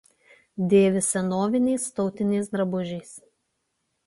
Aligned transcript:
Dėvi 0.71 1.03
senoviniais 1.07 1.85
tautiniais 2.01 2.51
drabužiais. 2.57 3.15